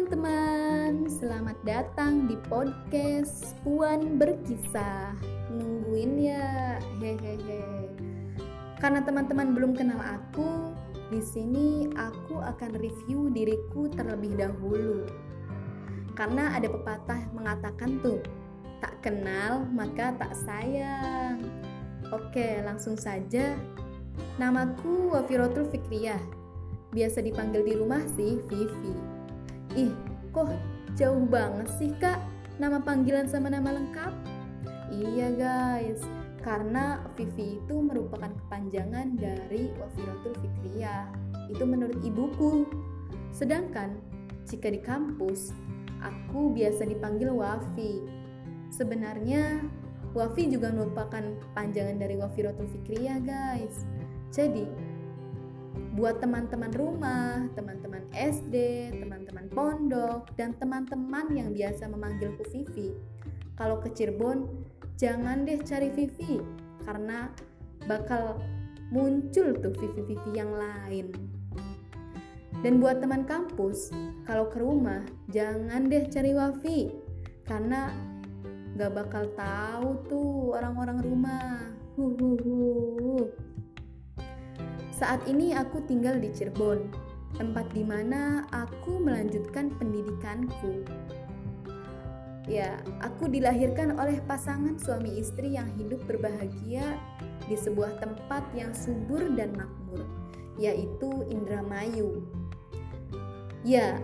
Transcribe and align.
teman-teman, 0.00 1.12
selamat 1.12 1.60
datang 1.60 2.24
di 2.24 2.32
podcast 2.48 3.52
Puan 3.60 4.16
Berkisah. 4.16 5.12
Nungguin 5.52 6.16
ya, 6.16 6.80
hehehe. 7.04 7.84
Karena 8.80 9.04
teman-teman 9.04 9.52
belum 9.52 9.76
kenal 9.76 10.00
aku, 10.00 10.72
di 11.12 11.20
sini 11.20 11.92
aku 12.00 12.40
akan 12.40 12.80
review 12.80 13.28
diriku 13.28 13.92
terlebih 13.92 14.40
dahulu. 14.40 15.04
Karena 16.16 16.56
ada 16.56 16.72
pepatah 16.72 17.20
mengatakan 17.36 18.00
tuh, 18.00 18.24
tak 18.80 19.04
kenal 19.04 19.68
maka 19.68 20.16
tak 20.16 20.32
sayang. 20.32 21.44
Oke, 22.08 22.64
langsung 22.64 22.96
saja. 22.96 23.52
Namaku 24.40 25.12
Wafirotul 25.12 25.68
Fikriyah. 25.68 26.24
Biasa 26.88 27.20
dipanggil 27.20 27.68
di 27.68 27.74
rumah 27.76 28.00
sih 28.16 28.40
Vivi. 28.48 29.09
Ih, 29.78 29.94
kok 30.34 30.50
jauh 30.98 31.22
banget 31.30 31.70
sih 31.78 31.94
kak 32.02 32.18
nama 32.58 32.82
panggilan 32.82 33.30
sama 33.30 33.54
nama 33.54 33.70
lengkap? 33.70 34.12
Iya 34.90 35.30
guys, 35.38 36.02
karena 36.42 36.98
Vivi 37.14 37.62
itu 37.62 37.76
merupakan 37.78 38.34
kepanjangan 38.34 39.14
dari 39.14 39.70
Wafiratul 39.78 40.34
Fikriyah. 40.42 41.06
Itu 41.46 41.62
menurut 41.62 42.02
ibuku. 42.02 42.66
Sedangkan 43.30 43.94
jika 44.50 44.74
di 44.74 44.82
kampus, 44.82 45.54
aku 46.02 46.50
biasa 46.50 46.90
dipanggil 46.90 47.30
Wafi. 47.30 48.02
Sebenarnya 48.74 49.62
Wafi 50.10 50.50
juga 50.50 50.74
merupakan 50.74 51.22
panjangan 51.54 52.02
dari 52.02 52.18
Wafiratul 52.18 52.66
Fikriyah 52.74 53.22
guys. 53.22 53.86
Jadi, 54.34 54.66
buat 55.94 56.22
teman-teman 56.22 56.72
rumah, 56.74 57.46
teman-teman 57.54 58.06
SD, 58.14 58.54
teman-teman 59.02 59.46
pondok, 59.50 60.30
dan 60.34 60.54
teman-teman 60.58 61.30
yang 61.34 61.50
biasa 61.54 61.90
memanggilku 61.90 62.46
Vivi. 62.50 62.94
Kalau 63.54 63.78
ke 63.82 63.92
Cirebon, 63.92 64.48
jangan 64.96 65.44
deh 65.44 65.60
cari 65.60 65.92
Vivi, 65.92 66.40
karena 66.86 67.30
bakal 67.86 68.40
muncul 68.90 69.54
tuh 69.58 69.74
Vivi-Vivi 69.76 70.30
yang 70.34 70.50
lain. 70.54 71.10
Dan 72.60 72.76
buat 72.76 73.00
teman 73.00 73.24
kampus, 73.24 73.88
kalau 74.28 74.52
ke 74.52 74.60
rumah, 74.60 75.00
jangan 75.32 75.88
deh 75.88 76.04
cari 76.12 76.36
Wafi, 76.36 76.92
karena 77.48 77.88
gak 78.76 78.92
bakal 78.92 79.24
tahu 79.32 79.88
tuh 80.08 80.30
orang-orang 80.56 80.98
rumah. 81.00 81.56
Huhuhu. 81.96 83.28
Saat 85.00 85.24
ini 85.24 85.56
aku 85.56 85.80
tinggal 85.88 86.20
di 86.20 86.28
Cirebon, 86.28 86.92
tempat 87.40 87.72
di 87.72 87.80
mana 87.80 88.44
aku 88.52 89.00
melanjutkan 89.00 89.72
pendidikanku. 89.80 90.84
Ya, 92.44 92.76
aku 93.00 93.32
dilahirkan 93.32 93.96
oleh 93.96 94.20
pasangan 94.28 94.76
suami 94.76 95.16
istri 95.16 95.56
yang 95.56 95.72
hidup 95.80 96.04
berbahagia 96.04 97.00
di 97.48 97.56
sebuah 97.56 97.96
tempat 97.96 98.44
yang 98.52 98.76
subur 98.76 99.24
dan 99.40 99.56
makmur, 99.56 100.04
yaitu 100.60 101.24
Indramayu. 101.32 102.20
Ya, 103.64 103.96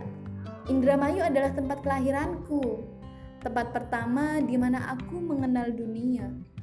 Indramayu 0.64 1.20
adalah 1.20 1.52
tempat 1.52 1.84
kelahiranku, 1.84 2.88
tempat 3.44 3.68
pertama 3.68 4.40
di 4.40 4.56
mana 4.56 4.96
aku 4.96 5.20
mengenal 5.20 5.76
dunia 5.76 6.55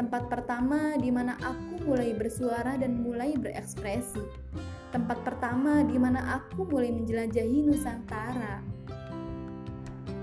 Tempat 0.00 0.32
pertama 0.32 0.96
di 0.96 1.12
mana 1.12 1.36
aku 1.44 1.84
mulai 1.84 2.16
bersuara 2.16 2.80
dan 2.80 3.04
mulai 3.04 3.36
berekspresi. 3.36 4.24
Tempat 4.96 5.20
pertama 5.28 5.84
di 5.84 6.00
mana 6.00 6.40
aku 6.40 6.64
mulai 6.64 6.88
menjelajahi 6.88 7.68
Nusantara. 7.68 8.64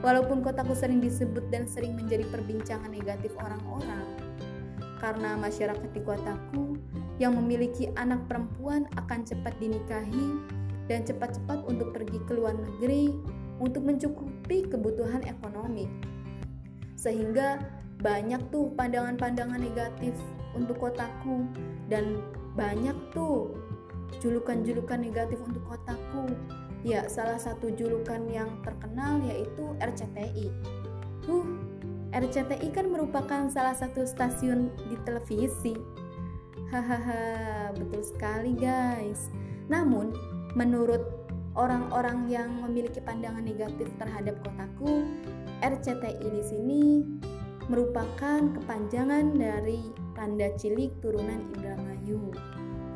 Walaupun 0.01 0.41
kotaku 0.41 0.73
sering 0.73 0.97
disebut 0.97 1.53
dan 1.53 1.69
sering 1.69 1.93
menjadi 1.93 2.25
perbincangan 2.25 2.89
negatif 2.89 3.37
orang-orang, 3.37 4.17
karena 4.97 5.37
masyarakat 5.37 5.89
di 5.93 6.01
kotaku 6.01 6.73
yang 7.21 7.37
memiliki 7.37 7.93
anak 8.01 8.25
perempuan 8.25 8.89
akan 8.97 9.29
cepat 9.29 9.53
dinikahi 9.61 10.41
dan 10.89 11.05
cepat-cepat 11.05 11.69
untuk 11.69 11.93
pergi 11.93 12.17
ke 12.25 12.33
luar 12.33 12.57
negeri 12.57 13.13
untuk 13.61 13.85
mencukupi 13.85 14.73
kebutuhan 14.73 15.21
ekonomi. 15.29 15.85
Sehingga 16.97 17.76
banyak 18.01 18.41
tuh 18.53 18.69
pandangan-pandangan 18.77 19.57
negatif 19.57 20.13
untuk 20.53 20.77
kotaku 20.77 21.49
dan 21.89 22.21
banyak 22.53 22.93
tuh 23.13 23.53
julukan-julukan 24.21 25.01
negatif 25.01 25.37
untuk 25.41 25.61
kotaku. 25.65 26.33
Ya, 26.85 27.09
salah 27.09 27.41
satu 27.41 27.73
julukan 27.73 28.29
yang 28.29 28.61
terkenal 28.61 29.21
yaitu 29.25 29.73
RCTI. 29.81 30.53
Huh, 31.25 31.45
RCTI 32.13 32.69
kan 32.71 32.87
merupakan 32.87 33.49
salah 33.49 33.73
satu 33.73 34.05
stasiun 34.05 34.71
di 34.87 34.95
televisi. 35.03 35.73
Hahaha, 36.69 37.73
betul 37.75 38.01
sekali 38.05 38.53
guys. 38.55 39.33
Namun, 39.67 40.13
menurut 40.53 41.01
orang-orang 41.57 42.29
yang 42.29 42.49
memiliki 42.61 43.01
pandangan 43.01 43.43
negatif 43.43 43.89
terhadap 43.97 44.37
kotaku, 44.45 45.03
RCTI 45.65 46.27
di 46.29 46.43
sini 46.45 46.83
merupakan 47.67 48.39
kepanjangan 48.55 49.35
dari 49.35 49.91
tanda 50.15 50.51
cilik 50.55 50.91
turunan 51.03 51.43
Indramayu. 51.55 52.31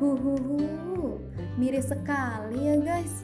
Huhuhu, 0.00 1.20
miris 1.60 1.92
sekali 1.92 2.72
ya 2.72 2.76
guys. 2.80 3.22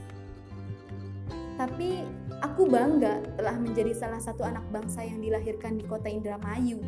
Tapi 1.58 2.06
aku 2.38 2.70
bangga 2.70 3.18
telah 3.34 3.56
menjadi 3.58 3.90
salah 3.90 4.22
satu 4.22 4.46
anak 4.46 4.62
bangsa 4.70 5.02
yang 5.02 5.18
dilahirkan 5.18 5.74
di 5.74 5.84
kota 5.88 6.06
Indramayu. 6.06 6.78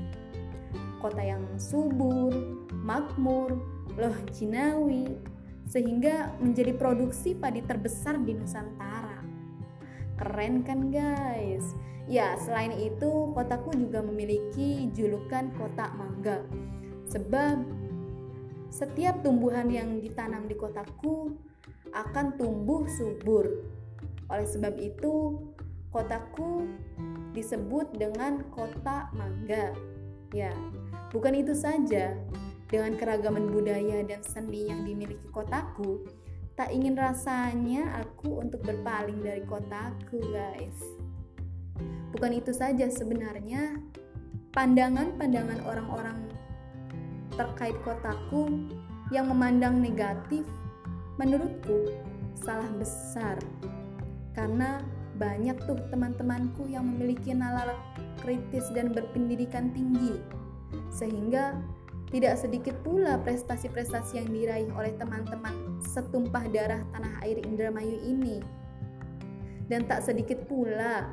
Kota 1.03 1.25
yang 1.25 1.43
subur, 1.59 2.31
makmur, 2.71 3.59
loh 3.99 4.17
jinawi, 4.31 5.19
sehingga 5.67 6.31
menjadi 6.39 6.77
produksi 6.77 7.35
padi 7.35 7.65
terbesar 7.67 8.21
di 8.23 8.37
Nusantara. 8.37 9.10
Keren 10.21 10.61
kan 10.69 10.93
guys? 10.93 11.73
Ya, 12.05 12.37
selain 12.37 12.77
itu, 12.77 13.33
kotaku 13.33 13.73
juga 13.73 14.05
memiliki 14.05 14.93
julukan 14.93 15.49
kota 15.57 15.89
mangga. 15.97 16.45
Sebab 17.09 17.65
setiap 18.69 19.25
tumbuhan 19.25 19.73
yang 19.73 19.97
ditanam 20.05 20.45
di 20.45 20.53
kotaku 20.61 21.33
akan 21.97 22.37
tumbuh 22.37 22.85
subur. 23.01 23.65
Oleh 24.29 24.45
sebab 24.45 24.77
itu, 24.77 25.41
kotaku 25.89 26.69
disebut 27.33 27.97
dengan 27.97 28.45
kota 28.53 29.09
mangga. 29.17 29.73
Ya, 30.37 30.53
bukan 31.17 31.33
itu 31.33 31.57
saja. 31.57 32.13
Dengan 32.69 32.95
keragaman 32.95 33.51
budaya 33.51 34.05
dan 34.07 34.23
seni 34.23 34.69
yang 34.69 34.87
dimiliki 34.87 35.27
kotaku, 35.35 36.07
tak 36.59 36.71
ingin 36.75 36.99
rasanya 36.99 38.03
aku 38.03 38.43
untuk 38.43 38.63
berpaling 38.65 39.21
dari 39.23 39.43
kotaku, 39.47 40.19
guys. 40.31 40.79
Bukan 42.11 42.37
itu 42.37 42.51
saja 42.51 42.91
sebenarnya 42.91 43.79
pandangan-pandangan 44.51 45.63
orang-orang 45.63 46.19
terkait 47.39 47.77
kotaku 47.87 48.67
yang 49.15 49.31
memandang 49.31 49.79
negatif 49.79 50.43
menurutku 51.17 51.95
salah 52.35 52.69
besar. 52.77 53.39
Karena 54.35 54.83
banyak 55.21 55.57
tuh 55.69 55.77
teman-temanku 55.93 56.65
yang 56.71 56.89
memiliki 56.89 57.37
nalar 57.37 57.77
kritis 58.25 58.69
dan 58.73 58.91
berpendidikan 58.91 59.71
tinggi. 59.71 60.17
Sehingga 60.89 61.59
tidak 62.11 62.35
sedikit 62.43 62.75
pula 62.83 63.23
prestasi-prestasi 63.23 64.19
yang 64.19 64.29
diraih 64.35 64.71
oleh 64.75 64.91
teman-teman 64.99 65.79
setumpah 65.79 66.43
darah 66.51 66.83
tanah 66.91 67.23
air 67.23 67.39
Indramayu 67.39 68.03
ini. 68.03 68.43
Dan 69.71 69.87
tak 69.87 70.03
sedikit 70.03 70.43
pula 70.51 71.07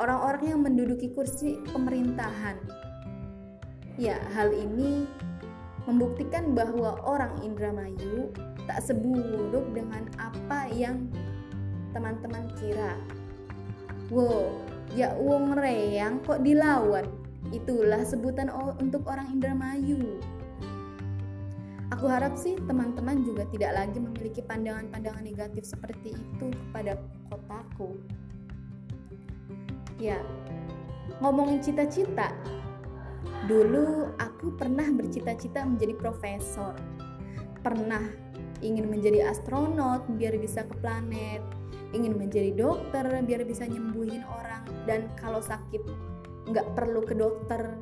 orang-orang 0.00 0.56
yang 0.56 0.60
menduduki 0.64 1.12
kursi 1.12 1.60
pemerintahan. 1.68 2.56
Ya, 4.00 4.16
hal 4.32 4.56
ini 4.56 5.04
membuktikan 5.84 6.56
bahwa 6.56 6.96
orang 7.04 7.36
Indramayu 7.44 8.32
tak 8.64 8.80
seburuk 8.80 9.76
dengan 9.76 10.08
apa 10.16 10.72
yang 10.72 11.12
teman-teman 11.92 12.48
kira. 12.56 12.96
Wow, 14.08 14.56
ya 14.96 15.12
uang 15.20 15.52
reyang 15.52 16.24
kok 16.24 16.40
dilawan? 16.40 17.19
Itulah 17.48 18.04
sebutan 18.04 18.52
untuk 18.76 19.08
orang 19.08 19.32
Indramayu. 19.32 20.20
Aku 21.96 22.06
harap 22.06 22.38
sih 22.38 22.54
teman-teman 22.68 23.26
juga 23.26 23.48
tidak 23.50 23.74
lagi 23.74 23.98
memiliki 23.98 24.44
pandangan-pandangan 24.46 25.24
negatif 25.26 25.66
seperti 25.66 26.14
itu 26.14 26.46
kepada 26.52 27.00
kotaku. 27.32 27.98
Ya, 29.98 30.20
ngomongin 31.18 31.58
cita-cita. 31.58 32.30
Dulu 33.50 34.14
aku 34.22 34.54
pernah 34.54 34.86
bercita-cita 34.94 35.66
menjadi 35.66 35.98
profesor. 35.98 36.78
Pernah 37.60 38.06
ingin 38.60 38.86
menjadi 38.86 39.32
astronot 39.32 40.04
biar 40.14 40.36
bisa 40.36 40.64
ke 40.64 40.74
planet. 40.80 41.42
ingin 41.90 42.14
menjadi 42.14 42.54
dokter 42.54 43.02
biar 43.26 43.42
bisa 43.42 43.66
nyembuhin 43.66 44.22
orang 44.22 44.62
dan 44.86 45.10
kalau 45.18 45.42
sakit 45.42 45.82
nggak 46.50 46.74
perlu 46.74 47.00
ke 47.06 47.14
dokter. 47.14 47.78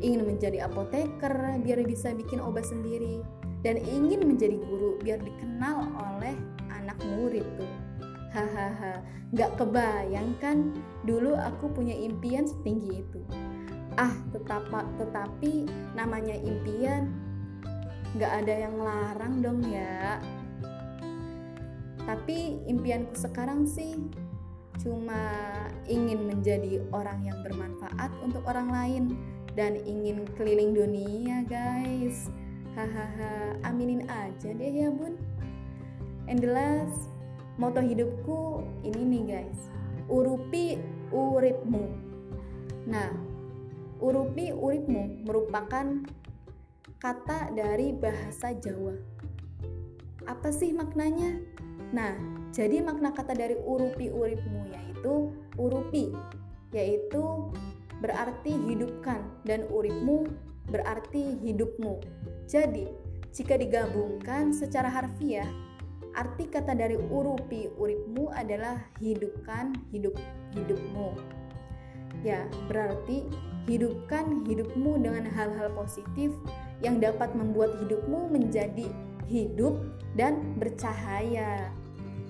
Ingin 0.00 0.26
menjadi 0.26 0.66
apoteker 0.66 1.60
biar 1.60 1.78
bisa 1.84 2.14
bikin 2.14 2.40
obat 2.40 2.66
sendiri. 2.66 3.20
Dan 3.64 3.80
ingin 3.80 4.24
menjadi 4.28 4.60
guru 4.60 5.00
biar 5.00 5.20
dikenal 5.20 5.88
oleh 5.96 6.36
anak 6.68 6.98
murid 7.02 7.46
tuh. 7.56 7.72
Hahaha 8.34 9.00
nggak 9.30 9.58
kebayangkan 9.58 10.74
dulu 11.06 11.38
aku 11.38 11.70
punya 11.70 11.94
impian 11.94 12.46
setinggi 12.46 13.02
itu. 13.02 13.20
Ah 13.94 14.14
tetap 14.34 14.66
tetapi 14.98 15.70
namanya 15.94 16.34
impian 16.34 17.14
nggak 18.14 18.32
ada 18.42 18.54
yang 18.68 18.76
larang 18.78 19.34
dong 19.42 19.60
ya. 19.66 20.18
Tapi 22.04 22.60
impianku 22.68 23.16
sekarang 23.16 23.64
sih 23.64 23.96
cuma 24.84 25.24
ingin 25.88 26.28
menjadi 26.28 26.84
orang 26.92 27.24
yang 27.24 27.40
bermanfaat 27.40 28.12
untuk 28.20 28.44
orang 28.44 28.68
lain 28.68 29.04
dan 29.56 29.80
ingin 29.80 30.28
keliling 30.36 30.76
dunia 30.76 31.40
guys. 31.48 32.28
Hahaha 32.76 33.56
aminin 33.64 34.04
aja 34.04 34.52
deh 34.52 34.84
ya 34.84 34.92
bun. 34.92 35.16
And 36.28 36.44
the 36.44 36.52
last 36.52 37.08
moto 37.56 37.80
hidupku 37.80 38.60
ini 38.84 39.02
nih 39.08 39.22
guys. 39.24 39.60
Urupi 40.12 40.76
uripmu. 41.08 41.84
Nah 42.84 43.08
urupi 44.04 44.52
uripmu 44.52 45.24
merupakan 45.24 46.04
kata 47.00 47.56
dari 47.56 47.96
bahasa 47.96 48.52
Jawa. 48.52 49.00
Apa 50.28 50.52
sih 50.52 50.76
maknanya? 50.76 51.40
Nah 51.94 52.43
jadi 52.54 52.86
makna 52.86 53.10
kata 53.10 53.34
dari 53.34 53.58
urupi 53.58 54.14
uripmu 54.14 54.70
yaitu 54.70 55.34
urupi 55.58 56.14
yaitu 56.70 57.50
berarti 57.98 58.54
hidupkan 58.70 59.26
dan 59.42 59.66
uripmu 59.74 60.30
berarti 60.70 61.34
hidupmu 61.42 61.98
jadi 62.46 62.86
jika 63.34 63.58
digabungkan 63.58 64.54
secara 64.54 64.86
harfiah 64.86 65.50
Arti 66.14 66.46
kata 66.46 66.78
dari 66.78 66.94
urupi 66.94 67.66
uripmu 67.74 68.30
adalah 68.30 68.78
hidupkan 69.02 69.74
hidup 69.90 70.14
hidupmu. 70.54 71.18
Ya, 72.22 72.46
berarti 72.70 73.26
hidupkan 73.66 74.46
hidupmu 74.46 75.02
dengan 75.02 75.26
hal-hal 75.26 75.74
positif 75.74 76.30
yang 76.86 77.02
dapat 77.02 77.34
membuat 77.34 77.74
hidupmu 77.82 78.30
menjadi 78.30 78.86
hidup 79.26 79.74
dan 80.14 80.54
bercahaya. 80.54 81.74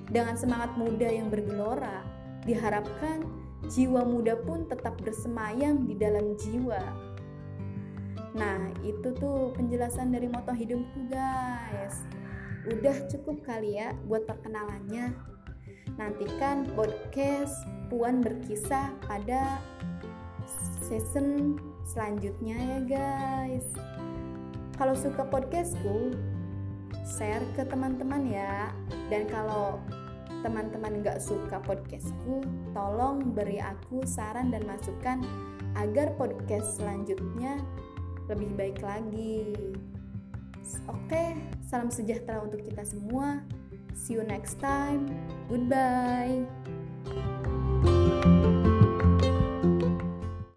Dengan 0.09 0.37
semangat 0.37 0.77
muda 0.77 1.09
yang 1.09 1.33
bergelora, 1.33 2.05
diharapkan 2.45 3.25
jiwa 3.73 4.05
muda 4.05 4.37
pun 4.45 4.69
tetap 4.69 5.01
bersemayam 5.01 5.89
di 5.89 5.97
dalam 5.97 6.37
jiwa. 6.37 6.81
Nah, 8.35 8.69
itu 8.85 9.15
tuh 9.17 9.55
penjelasan 9.57 10.13
dari 10.13 10.29
moto 10.29 10.53
hidupku, 10.53 11.09
guys 11.09 12.05
udah 12.65 12.97
cukup 13.13 13.45
kali 13.45 13.77
ya 13.77 13.93
buat 14.09 14.25
perkenalannya. 14.25 15.13
Nantikan 16.01 16.67
podcast 16.73 17.55
Puan 17.93 18.25
berkisah 18.25 18.91
pada 19.05 19.61
season 20.89 21.61
selanjutnya 21.85 22.57
ya 22.57 22.81
guys. 22.89 23.69
Kalau 24.75 24.97
suka 24.97 25.23
podcastku, 25.29 26.17
share 27.05 27.45
ke 27.55 27.63
teman-teman 27.69 28.25
ya. 28.27 28.73
Dan 29.13 29.29
kalau 29.29 29.79
teman-teman 30.45 31.01
nggak 31.01 31.21
suka 31.21 31.61
podcastku, 31.65 32.45
tolong 32.73 33.33
beri 33.33 33.61
aku 33.61 34.05
saran 34.05 34.53
dan 34.53 34.65
masukan 34.69 35.25
agar 35.77 36.13
podcast 36.17 36.81
selanjutnya 36.81 37.61
lebih 38.29 38.51
baik 38.57 38.81
lagi. 38.81 39.53
Oke, 40.89 41.37
salam 41.69 41.93
sejahtera 41.93 42.41
untuk 42.41 42.65
kita 42.65 42.85
semua. 42.89 43.45
See 43.93 44.17
you 44.17 44.25
next 44.25 44.59
time. 44.59 45.13
Goodbye. 45.47 46.64